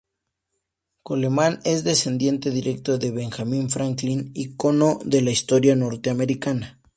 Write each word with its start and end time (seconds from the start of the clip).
Coleman 1.03 1.59
es 1.63 1.83
descendiente 1.83 2.49
directo 2.49 2.97
de 2.97 3.11
Benjamin 3.11 3.69
Franklin, 3.69 4.31
icono 4.33 4.97
de 5.05 5.21
la 5.21 5.29
historia 5.29 5.75
norteamericana. 5.75 6.79